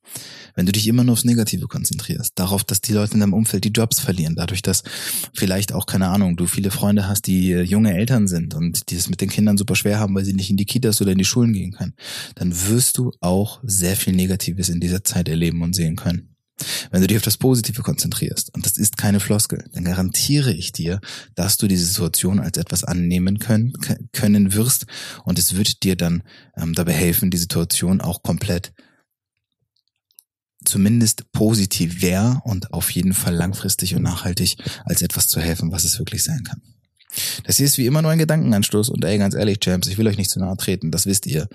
Wenn 0.55 0.67
du 0.67 0.73
dich 0.73 0.87
immer 0.87 1.03
nur 1.03 1.15
aufs 1.15 1.25
Negative 1.25 1.67
konzentrierst, 1.67 2.33
darauf, 2.37 2.63
dass 2.63 2.81
die 2.81 2.93
Leute 2.93 3.15
in 3.15 3.21
deinem 3.21 3.35
Umfeld 3.35 3.65
die 3.65 3.71
Jobs 3.71 3.99
verlieren, 3.99 4.37
dadurch, 4.37 4.63
dass 4.63 4.85
vielleicht 5.35 5.73
auch, 5.73 5.87
keine 5.87 6.09
Ahnung, 6.09 6.37
du 6.37 6.47
viele 6.47 6.71
Freunde 6.71 7.09
hast, 7.09 7.27
die 7.27 7.53
äh, 7.53 7.63
junge 7.63 7.95
Eltern 7.95 8.29
sind 8.29 8.55
und 8.55 8.91
die 8.91 8.97
es 8.97 9.09
mit 9.09 9.21
den 9.21 9.31
Kindern 9.31 9.59
super 9.59 9.75
schwer 9.75 9.99
haben, 9.99 10.15
weil 10.15 10.25
sie 10.25 10.35
nicht 10.35 10.51
in 10.51 10.57
die 10.57 10.67
Kitas 10.67 11.01
oder 11.01 11.13
in 11.13 11.19
die 11.19 11.25
Schulen 11.25 11.53
gehen 11.53 11.73
können, 11.73 11.95
dann 12.37 12.53
wirst 12.69 12.99
du 12.99 13.13
auch 13.21 13.61
sehr 13.65 13.97
viel 13.97 14.15
Negatives 14.15 14.69
in 14.69 14.81
dieser 14.81 15.03
Zeit 15.03 15.29
erleben 15.29 15.63
und 15.63 15.75
sehen 15.75 15.97
können. 15.97 16.38
Wenn 16.91 17.00
du 17.00 17.07
dich 17.07 17.17
auf 17.17 17.23
das 17.23 17.37
Positive 17.37 17.83
konzentrierst, 17.83 18.55
und 18.55 18.67
das 18.67 18.77
ist 18.77 18.97
keine 18.97 19.21
Floskel, 19.21 19.65
dann 19.73 19.85
garantiere 19.85 20.53
ich 20.53 20.73
dir, 20.73 21.00
dass 21.35 21.57
du 21.57 21.69
diese 21.69 21.87
Situation 21.87 22.41
als 22.41 22.59
etwas 22.59 22.85
annehmen 22.85 23.38
können, 23.38 23.73
können 24.12 24.55
wirst 24.55 24.87
und 25.25 25.38
es 25.38 25.57
wird 25.57 25.83
dir 25.83 25.97
dann 25.97 26.23
ähm, 26.57 26.75
dabei 26.75 26.93
helfen, 26.93 27.31
die 27.31 27.38
Situation 27.38 28.00
auch 28.00 28.23
komplett 28.23 28.73
zumindest 30.65 31.31
positiv 31.33 32.03
wäre 32.03 32.41
und 32.45 32.73
auf 32.73 32.91
jeden 32.91 33.15
Fall 33.15 33.35
langfristig 33.35 33.95
und 33.95 34.03
nachhaltig 34.03 34.57
als 34.85 35.03
etwas 35.03 35.29
zu 35.29 35.41
helfen, 35.41 35.73
was 35.73 35.85
es 35.85 35.99
wirklich 35.99 36.25
sein 36.25 36.43
kann. 36.45 36.61
Das 37.45 37.57
hier 37.57 37.67
ist 37.67 37.79
wie 37.79 37.87
immer 37.87 38.03
nur 38.03 38.11
ein 38.11 38.19
Gedankenanstoß 38.19 38.91
und 38.91 39.05
ey, 39.05 39.19
ganz 39.19 39.35
ehrlich, 39.35 39.61
Champs, 39.61 39.88
ich 39.88 39.99
will 39.99 40.07
euch 40.07 40.19
nicht 40.19 40.31
zu 40.31 40.38
nahe 40.41 40.57
treten, 40.57 40.91
das 40.91 41.07
wisst 41.07 41.27
ihr. 41.27 41.49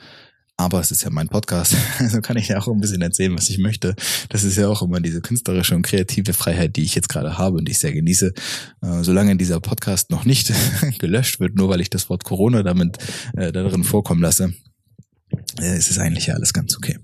Aber 0.55 0.79
es 0.79 0.91
ist 0.91 1.03
ja 1.03 1.09
mein 1.09 1.29
Podcast, 1.29 1.75
also 1.99 2.21
kann 2.21 2.37
ich 2.37 2.49
ja 2.49 2.59
auch 2.59 2.67
ein 2.67 2.79
bisschen 2.79 3.01
erzählen, 3.01 3.35
was 3.35 3.49
ich 3.49 3.57
möchte. 3.57 3.95
Das 4.29 4.43
ist 4.43 4.57
ja 4.57 4.67
auch 4.67 4.81
immer 4.81 4.99
diese 4.99 5.21
künstlerische 5.21 5.75
und 5.75 5.81
kreative 5.81 6.33
Freiheit, 6.33 6.75
die 6.75 6.83
ich 6.83 6.95
jetzt 6.95 7.09
gerade 7.09 7.37
habe 7.37 7.57
und 7.57 7.65
die 7.65 7.71
ich 7.71 7.79
sehr 7.79 7.91
genieße. 7.91 8.33
Äh, 8.81 9.03
solange 9.03 9.35
dieser 9.35 9.59
Podcast 9.59 10.11
noch 10.11 10.25
nicht 10.25 10.53
gelöscht 10.99 11.39
wird, 11.39 11.55
nur 11.55 11.69
weil 11.69 11.81
ich 11.81 11.89
das 11.89 12.09
Wort 12.09 12.23
Corona 12.23 12.61
damit 12.63 12.97
äh, 13.35 13.51
darin 13.51 13.83
vorkommen 13.83 14.21
lasse, 14.21 14.53
äh, 15.59 15.77
ist 15.77 15.89
es 15.89 15.97
eigentlich 15.97 16.27
ja 16.27 16.35
alles 16.35 16.53
ganz 16.53 16.77
okay. 16.77 16.99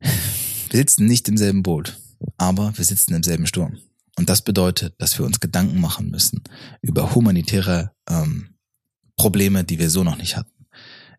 Wir 0.00 0.78
sitzen 0.78 1.06
nicht 1.06 1.28
im 1.28 1.36
selben 1.36 1.62
Boot, 1.62 1.98
aber 2.38 2.72
wir 2.76 2.84
sitzen 2.84 3.14
im 3.14 3.22
selben 3.22 3.46
Sturm. 3.46 3.78
Und 4.18 4.28
das 4.28 4.42
bedeutet, 4.42 4.94
dass 4.98 5.18
wir 5.18 5.26
uns 5.26 5.40
Gedanken 5.40 5.80
machen 5.80 6.10
müssen 6.10 6.42
über 6.80 7.14
humanitäre 7.14 7.92
ähm, 8.08 8.54
Probleme, 9.16 9.64
die 9.64 9.78
wir 9.78 9.90
so 9.90 10.04
noch 10.04 10.16
nicht 10.16 10.36
hatten. 10.36 10.61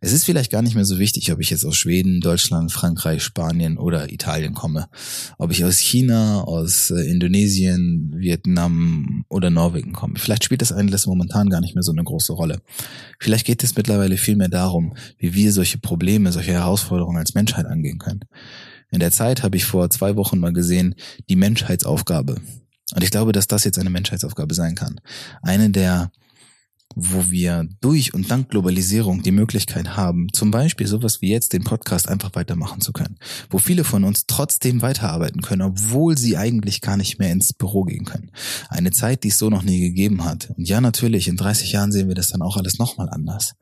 Es 0.05 0.11
ist 0.11 0.25
vielleicht 0.25 0.51
gar 0.51 0.61
nicht 0.61 0.75
mehr 0.75 0.83
so 0.83 0.99
wichtig, 0.99 1.31
ob 1.31 1.39
ich 1.39 1.49
jetzt 1.49 1.63
aus 1.63 1.77
Schweden, 1.77 2.19
Deutschland, 2.19 2.73
Frankreich, 2.73 3.23
Spanien 3.23 3.77
oder 3.77 4.11
Italien 4.11 4.53
komme. 4.53 4.89
Ob 5.37 5.49
ich 5.49 5.63
aus 5.63 5.77
China, 5.77 6.41
aus 6.41 6.91
äh, 6.91 7.09
Indonesien, 7.09 8.11
Vietnam 8.13 9.23
oder 9.29 9.49
Norwegen 9.49 9.93
komme. 9.93 10.15
Vielleicht 10.19 10.43
spielt 10.43 10.61
das 10.61 10.73
eigentlich 10.73 11.05
momentan 11.05 11.49
gar 11.49 11.61
nicht 11.61 11.73
mehr 11.73 11.83
so 11.83 11.93
eine 11.93 12.03
große 12.03 12.33
Rolle. 12.33 12.59
Vielleicht 13.17 13.45
geht 13.45 13.63
es 13.63 13.77
mittlerweile 13.77 14.17
viel 14.17 14.35
mehr 14.35 14.49
darum, 14.49 14.93
wie 15.19 15.35
wir 15.35 15.53
solche 15.53 15.77
Probleme, 15.77 16.33
solche 16.33 16.51
Herausforderungen 16.51 17.17
als 17.17 17.33
Menschheit 17.33 17.65
angehen 17.65 17.99
können. 17.99 18.25
In 18.91 18.99
der 18.99 19.11
Zeit 19.11 19.41
habe 19.41 19.55
ich 19.55 19.63
vor 19.63 19.89
zwei 19.89 20.17
Wochen 20.17 20.37
mal 20.37 20.51
gesehen, 20.51 20.95
die 21.29 21.37
Menschheitsaufgabe. 21.37 22.41
Und 22.93 23.03
ich 23.05 23.09
glaube, 23.09 23.31
dass 23.31 23.47
das 23.47 23.63
jetzt 23.63 23.79
eine 23.79 23.89
Menschheitsaufgabe 23.89 24.53
sein 24.53 24.75
kann. 24.75 24.99
Eine 25.41 25.69
der 25.69 26.11
wo 26.95 27.29
wir 27.29 27.67
durch 27.81 28.13
und 28.13 28.29
dank 28.29 28.49
Globalisierung 28.49 29.23
die 29.23 29.31
Möglichkeit 29.31 29.95
haben, 29.95 30.27
zum 30.33 30.51
Beispiel 30.51 30.87
sowas 30.87 31.21
wie 31.21 31.29
jetzt 31.29 31.53
den 31.53 31.63
Podcast 31.63 32.07
einfach 32.07 32.35
weitermachen 32.35 32.81
zu 32.81 32.93
können, 32.93 33.17
wo 33.49 33.57
viele 33.57 33.83
von 33.83 34.03
uns 34.03 34.25
trotzdem 34.27 34.81
weiterarbeiten 34.81 35.41
können, 35.41 35.61
obwohl 35.61 36.17
sie 36.17 36.37
eigentlich 36.37 36.81
gar 36.81 36.97
nicht 36.97 37.19
mehr 37.19 37.31
ins 37.31 37.53
Büro 37.53 37.83
gehen 37.83 38.05
können. 38.05 38.31
Eine 38.69 38.91
Zeit, 38.91 39.23
die 39.23 39.29
es 39.29 39.37
so 39.37 39.49
noch 39.49 39.63
nie 39.63 39.79
gegeben 39.79 40.23
hat. 40.23 40.51
Und 40.57 40.67
ja, 40.67 40.81
natürlich, 40.81 41.27
in 41.27 41.37
30 41.37 41.71
Jahren 41.71 41.91
sehen 41.91 42.07
wir 42.07 42.15
das 42.15 42.29
dann 42.29 42.41
auch 42.41 42.57
alles 42.57 42.79
nochmal 42.79 43.09
anders. 43.09 43.53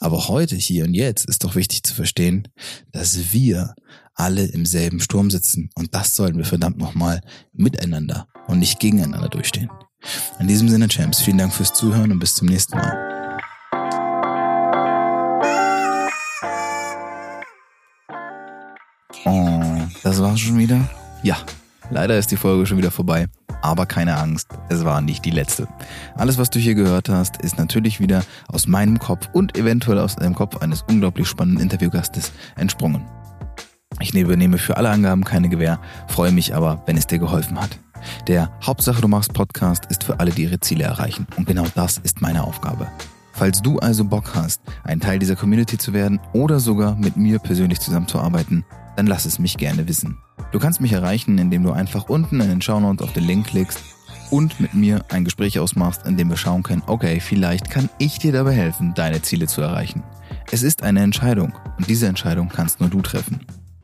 Aber 0.00 0.28
heute, 0.28 0.56
hier 0.56 0.84
und 0.84 0.94
jetzt 0.94 1.24
ist 1.26 1.44
doch 1.44 1.54
wichtig 1.54 1.82
zu 1.84 1.94
verstehen, 1.94 2.48
dass 2.92 3.32
wir 3.32 3.74
alle 4.14 4.44
im 4.44 4.66
selben 4.66 5.00
Sturm 5.00 5.30
sitzen 5.30 5.70
und 5.74 5.94
das 5.94 6.14
sollten 6.14 6.38
wir 6.38 6.44
verdammt 6.44 6.78
nochmal 6.78 7.20
miteinander 7.52 8.28
und 8.46 8.58
nicht 8.58 8.80
gegeneinander 8.80 9.28
durchstehen. 9.28 9.70
In 10.38 10.48
diesem 10.48 10.68
Sinne, 10.68 10.88
Champs, 10.88 11.20
vielen 11.20 11.38
Dank 11.38 11.52
fürs 11.52 11.72
Zuhören 11.72 12.12
und 12.12 12.18
bis 12.18 12.34
zum 12.34 12.48
nächsten 12.48 12.76
Mal. 12.76 13.14
Oh, 19.24 19.62
das 20.02 20.20
war's 20.20 20.40
schon 20.40 20.58
wieder? 20.58 20.80
Ja, 21.22 21.36
leider 21.90 22.18
ist 22.18 22.30
die 22.30 22.36
Folge 22.36 22.66
schon 22.66 22.78
wieder 22.78 22.90
vorbei. 22.90 23.26
Aber 23.62 23.86
keine 23.86 24.18
Angst, 24.18 24.48
es 24.68 24.84
war 24.84 25.00
nicht 25.00 25.24
die 25.24 25.30
letzte. 25.30 25.66
Alles, 26.16 26.36
was 26.36 26.50
du 26.50 26.58
hier 26.58 26.74
gehört 26.74 27.08
hast, 27.08 27.38
ist 27.38 27.56
natürlich 27.56 27.98
wieder 27.98 28.22
aus 28.48 28.66
meinem 28.66 28.98
Kopf 28.98 29.30
und 29.32 29.56
eventuell 29.56 29.98
aus 29.98 30.16
dem 30.16 30.34
Kopf 30.34 30.58
eines 30.58 30.82
unglaublich 30.82 31.26
spannenden 31.26 31.62
Interviewgastes 31.62 32.32
entsprungen. 32.56 33.06
Ich 34.00 34.12
übernehme 34.14 34.58
für 34.58 34.76
alle 34.76 34.90
Angaben 34.90 35.24
keine 35.24 35.48
Gewähr, 35.48 35.80
freue 36.08 36.32
mich 36.32 36.54
aber, 36.54 36.82
wenn 36.84 36.98
es 36.98 37.06
dir 37.06 37.18
geholfen 37.18 37.58
hat. 37.58 37.78
Der 38.28 38.50
Hauptsache 38.64 39.00
du 39.00 39.08
machst 39.08 39.32
Podcast 39.32 39.86
ist 39.86 40.04
für 40.04 40.20
alle, 40.20 40.30
die 40.30 40.44
ihre 40.44 40.60
Ziele 40.60 40.84
erreichen. 40.84 41.26
Und 41.36 41.46
genau 41.46 41.64
das 41.74 41.98
ist 41.98 42.20
meine 42.20 42.44
Aufgabe. 42.44 42.88
Falls 43.32 43.60
du 43.62 43.78
also 43.78 44.04
Bock 44.04 44.34
hast, 44.34 44.60
ein 44.84 45.00
Teil 45.00 45.18
dieser 45.18 45.36
Community 45.36 45.76
zu 45.76 45.92
werden 45.92 46.20
oder 46.32 46.60
sogar 46.60 46.94
mit 46.96 47.16
mir 47.16 47.40
persönlich 47.40 47.80
zusammenzuarbeiten, 47.80 48.64
dann 48.96 49.06
lass 49.06 49.24
es 49.24 49.38
mich 49.38 49.56
gerne 49.56 49.88
wissen. 49.88 50.18
Du 50.52 50.60
kannst 50.60 50.80
mich 50.80 50.92
erreichen, 50.92 51.38
indem 51.38 51.64
du 51.64 51.72
einfach 51.72 52.08
unten 52.08 52.40
in 52.40 52.48
den 52.48 52.62
Shownotes 52.62 53.04
auf 53.04 53.12
den 53.12 53.24
Link 53.24 53.48
klickst 53.48 53.82
und 54.30 54.60
mit 54.60 54.74
mir 54.74 55.04
ein 55.08 55.24
Gespräch 55.24 55.58
ausmachst, 55.58 56.06
in 56.06 56.16
dem 56.16 56.30
wir 56.30 56.36
schauen 56.36 56.62
können, 56.62 56.82
okay, 56.86 57.20
vielleicht 57.20 57.70
kann 57.70 57.90
ich 57.98 58.18
dir 58.18 58.32
dabei 58.32 58.52
helfen, 58.52 58.94
deine 58.94 59.20
Ziele 59.22 59.46
zu 59.46 59.62
erreichen. 59.62 60.02
Es 60.50 60.62
ist 60.62 60.82
eine 60.82 61.02
Entscheidung 61.02 61.52
und 61.76 61.88
diese 61.88 62.06
Entscheidung 62.06 62.48
kannst 62.48 62.80
nur 62.80 62.88
du 62.88 63.02
treffen. 63.02 63.40